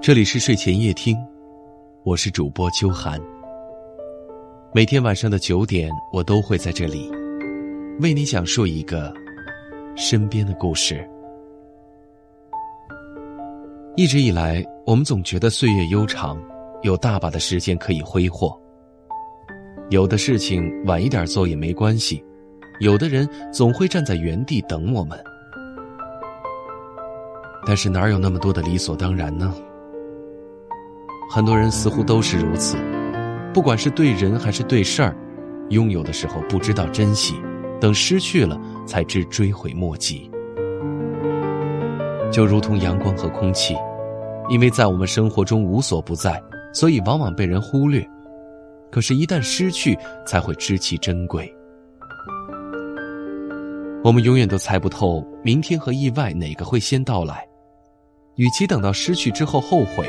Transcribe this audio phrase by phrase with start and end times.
[0.00, 1.16] 这里是睡前夜听，
[2.04, 3.20] 我是主播秋寒。
[4.72, 7.10] 每天晚上的九点，我都会在这里
[8.00, 9.12] 为你讲述一个
[9.96, 11.06] 身边的故事。
[13.96, 16.40] 一直以来，我们总觉得岁月悠长，
[16.82, 18.58] 有大把的时间可以挥霍。
[19.90, 22.24] 有的事情晚一点做也没关系，
[22.80, 25.18] 有的人总会站在原地等我们。
[27.66, 29.52] 但是哪有那么多的理所当然呢？
[31.30, 32.78] 很多人似乎都是如此，
[33.52, 35.14] 不管是对人还是对事儿，
[35.68, 37.34] 拥有的时候不知道珍惜，
[37.78, 40.30] 等失去了才知追悔莫及。
[42.32, 43.76] 就如同阳光和空气，
[44.48, 48.06] 因为在我们生活中无所不在，所以往往被人忽略。
[48.90, 51.54] 可是，一旦失去，才会知其珍贵。
[54.02, 57.46] 我们永远都猜不透明天和意外哪个会先到来，
[58.36, 60.08] 与其等到失去之后后悔。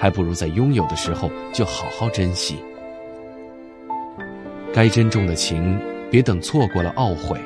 [0.00, 2.56] 还不如在拥有的时候就好好珍惜。
[4.72, 5.78] 该珍重的情，
[6.10, 7.36] 别等错过了懊悔；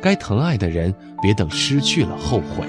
[0.00, 2.64] 该疼爱的人，别等失去了后悔。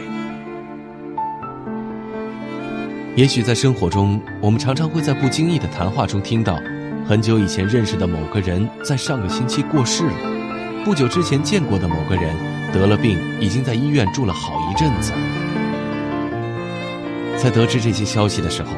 [3.16, 6.59] 也许在生活中，我们常常会在不经意的谈话中听到，
[7.05, 10.13] 很久以前认识的某个人在上个星期过世了；
[10.83, 12.33] 不久之前见过的某个人
[12.73, 15.11] 得了病，已经在医院住了好一阵子。
[17.38, 18.71] 在得知这些消息的时候，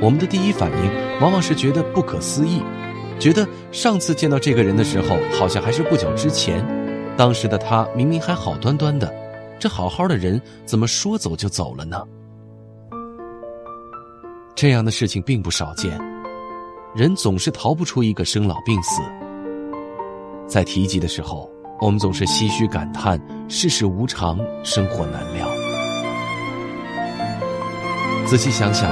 [0.00, 2.62] 我们的第一反应往往是觉得不可思议，
[3.18, 6.64] 觉得上次见到这个人的时候，好像还是不久之前，
[7.16, 9.12] 当时的他明明还好端端的，
[9.58, 12.02] 这好好的人怎么说走就走了呢？
[14.54, 15.98] 这样的事情并不少见，
[16.94, 19.00] 人总是逃不出一个生老病死。
[20.46, 25.71] 在提及的时候，我们总是唏嘘感叹世事无常，生活难料。
[28.26, 28.90] 仔细想想，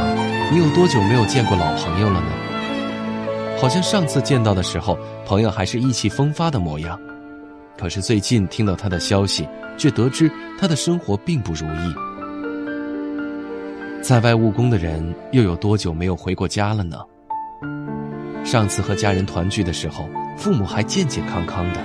[0.52, 2.26] 你有多久没有见过老朋友了呢？
[3.58, 6.98] 好像上次见到的时候，朋友还是意气风发的模样。
[7.78, 9.48] 可是最近听到他的消息，
[9.78, 11.94] 却得知他的生活并不如意。
[14.02, 16.98] 在外务工的人又有多久没有回过家了呢？
[18.44, 21.80] 上次和家人团聚的时候，父母还健健康康的，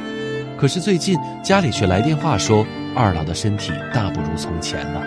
[0.57, 5.01] 可是最近家里却来电话说，二老的身体大不如从前了。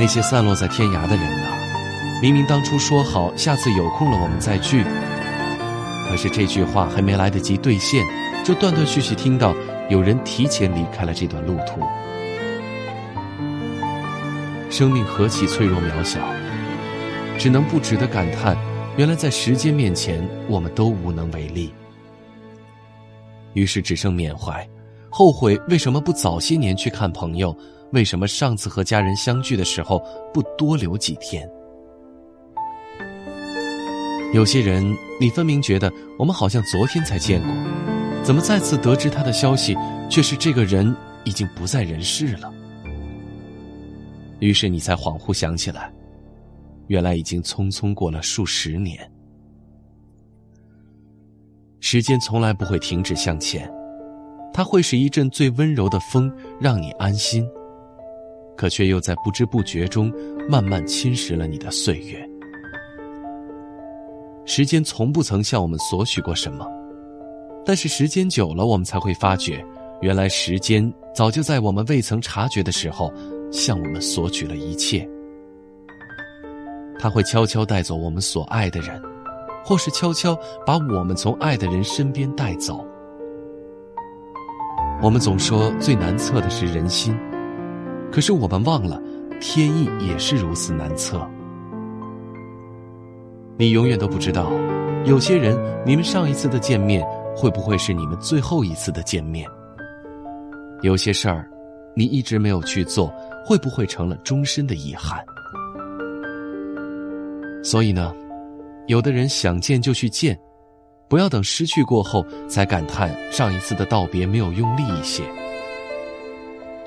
[0.00, 1.52] 那些散落在天涯的人啊，
[2.22, 4.82] 明明当初说好下次有空了我们再聚，
[6.08, 8.02] 可是这句话还没来得及兑现，
[8.42, 9.54] 就断断续续听到
[9.90, 11.82] 有人提前离开了这段路途。
[14.70, 16.18] 生命何其脆弱渺小，
[17.38, 18.56] 只能不值得感叹，
[18.96, 21.70] 原来在时间面前我们都无能为力。
[23.52, 24.66] 于是只剩缅怀，
[25.10, 27.54] 后悔为什么不早些年去看朋友。
[27.92, 30.00] 为什么上次和家人相聚的时候
[30.32, 31.48] 不多留几天？
[34.32, 37.50] 有些人，你分明觉得我们好像昨天才见过，
[38.22, 39.76] 怎么再次得知他的消息，
[40.08, 42.52] 却是这个人已经不在人世了？
[44.38, 45.92] 于是你才恍惚想起来，
[46.86, 49.10] 原来已经匆匆过了数十年。
[51.80, 53.68] 时间从来不会停止向前，
[54.52, 57.44] 它会是一阵最温柔的风，让你安心。
[58.60, 60.12] 可却又在不知不觉中
[60.46, 62.28] 慢慢侵蚀了你的岁月。
[64.44, 66.68] 时间从不曾向我们索取过什么，
[67.64, 69.64] 但是时间久了，我们才会发觉，
[70.02, 73.10] 原来时间早就在我们未曾察觉的时候，
[73.50, 75.08] 向我们索取了一切。
[76.98, 79.00] 他会悄悄带走我们所爱的人，
[79.64, 82.86] 或是悄悄把我们从爱的人身边带走。
[85.00, 87.18] 我们总说最难测的是人心。
[88.12, 89.00] 可是我们忘了，
[89.40, 91.20] 天意也是如此难测。
[93.56, 94.50] 你永远都不知道，
[95.04, 95.56] 有些人，
[95.86, 97.06] 你们上一次的见面
[97.36, 99.48] 会不会是你们最后一次的见面？
[100.82, 101.48] 有些事儿，
[101.94, 103.12] 你一直没有去做，
[103.46, 105.22] 会不会成了终身的遗憾？
[107.62, 108.14] 所以呢，
[108.86, 110.38] 有的人想见就去见，
[111.06, 115.22] 不要等失去过后才感叹上一次的道别没有用力一些。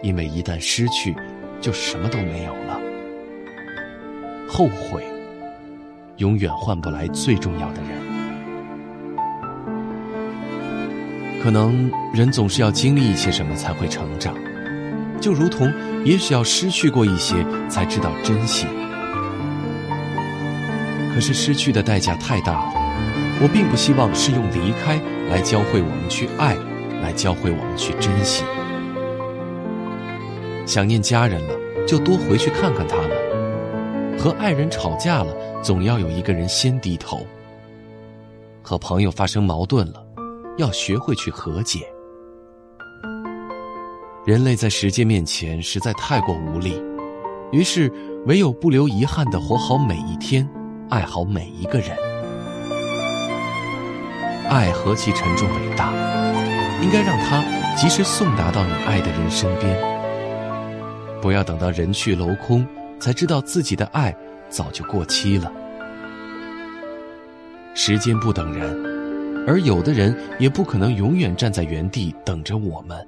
[0.04, 1.16] 因为一旦失去，
[1.60, 2.80] 就什么都没有了。
[4.48, 5.04] 后悔，
[6.18, 8.04] 永远换不来最重要的人。
[11.42, 14.36] 可能人总是要经历一些什么才会成长，
[15.20, 15.74] 就如同
[16.06, 17.36] 也许要失去过一些
[17.70, 18.68] 才知道珍惜。
[21.14, 22.74] 可是失去的代价太大了，
[23.42, 26.58] 我并不希望是用离开来教会我们去爱，
[27.02, 28.44] 来教会我们去珍惜。
[30.74, 31.54] 想念家人了，
[31.86, 33.10] 就多回去看看他们；
[34.18, 35.32] 和爱人吵架了，
[35.62, 37.20] 总要有一个人先低头；
[38.64, 40.04] 和朋友发生矛盾了，
[40.58, 41.82] 要学会去和解。
[44.26, 46.82] 人类在时间面前实在太过无力，
[47.52, 47.88] 于是
[48.26, 50.50] 唯有不留遗憾的活好每一天，
[50.90, 51.96] 爱好每一个人。
[54.50, 55.94] 爱何其沉重伟大，
[56.82, 57.44] 应该让它
[57.76, 59.93] 及时送达到你爱的人身边。
[61.24, 62.68] 不要等到人去楼空，
[63.00, 64.14] 才知道自己的爱
[64.50, 65.50] 早就过期了。
[67.74, 73.08] 时间不等人，而有的人也不可能永远站在原地等着我们。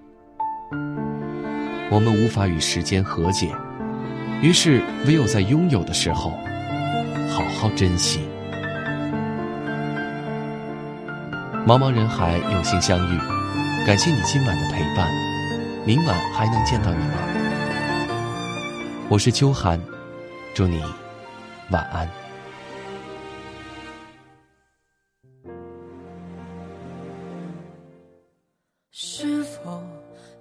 [1.91, 3.53] 我们无法与时间和解，
[4.41, 6.31] 于是唯有在拥有的时候，
[7.29, 8.21] 好好珍惜。
[11.67, 13.19] 茫茫人海，有幸相遇，
[13.85, 15.05] 感谢你今晚的陪伴。
[15.85, 17.44] 明晚还能见到你吗？
[19.07, 19.79] 我是秋寒，
[20.55, 20.81] 祝你
[21.69, 22.09] 晚安。
[28.89, 29.81] 是否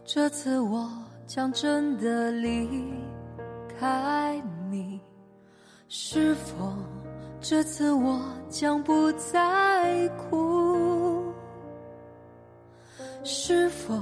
[0.05, 0.91] 这次我？
[1.27, 2.85] 将真的离
[3.81, 4.41] 开
[4.71, 5.01] 你，
[5.89, 6.75] 是否
[7.41, 8.21] 这次我
[8.51, 11.33] 将不再哭？
[13.25, 13.99] 是否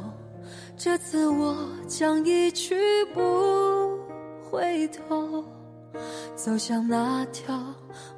[0.76, 1.56] 这次我
[1.86, 2.74] 将一去
[3.14, 3.20] 不
[4.52, 5.42] 回头，
[6.36, 7.58] 走向那条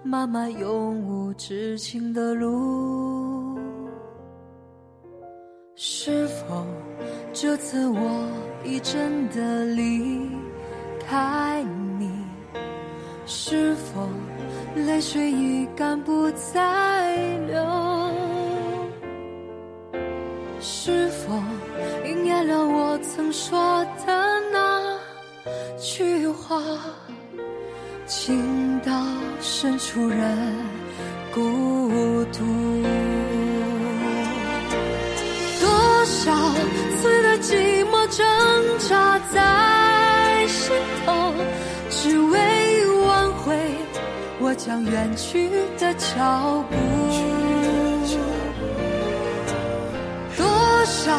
[0.03, 3.57] 漫漫永无止境的路？
[5.77, 6.67] 是否
[7.33, 8.27] 这次我？
[8.65, 10.29] 已真的离
[11.07, 11.63] 开
[12.01, 12.11] 你，
[13.27, 14.09] 是否
[14.75, 17.17] 泪水已干不再
[17.47, 17.63] 流？
[20.61, 21.35] 是否
[22.07, 24.34] 应验了我曾说的
[25.85, 26.63] 句话？
[28.07, 28.91] 情到
[29.39, 30.57] 深处人
[31.31, 32.43] 孤独，
[35.61, 36.33] 多少
[36.97, 37.93] 次的寂寞。
[38.17, 38.25] 挣
[38.79, 40.73] 扎在心
[41.05, 41.35] 头，
[41.91, 43.59] 只为挽回
[44.39, 46.77] 我将远去的脚步。
[50.37, 50.47] 多
[50.85, 51.19] 少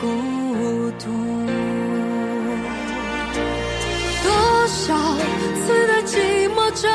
[0.00, 0.06] 孤
[0.98, 1.04] 独，
[4.22, 4.26] 多
[4.66, 4.96] 少
[5.66, 6.58] 次的寂寞。
[6.70, 6.88] 挣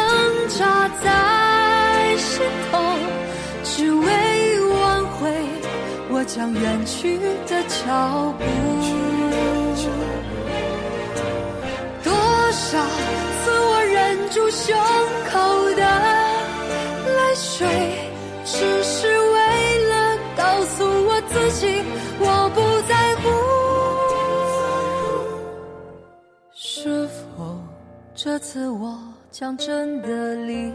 [0.58, 2.42] 扎在心
[2.72, 2.80] 头，
[3.62, 4.08] 只为
[4.72, 5.30] 挽回
[6.10, 8.44] 我将远去的脚步。
[12.02, 12.14] 多
[12.52, 12.80] 少
[13.44, 14.74] 次我忍住胸
[26.58, 27.60] 是否
[28.16, 28.98] 这次我？
[29.30, 30.72] 将真的离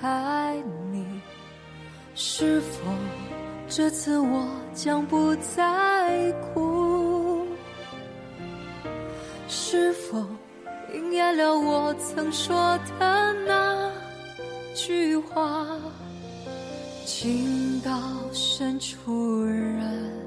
[0.00, 0.56] 开
[0.92, 1.04] 你，
[2.14, 2.78] 是否
[3.66, 7.44] 这次我将不再哭？
[9.48, 10.24] 是否
[10.94, 13.90] 应验了我曾说的那
[14.72, 15.66] 句话？
[17.04, 17.90] 情到
[18.32, 20.19] 深处人。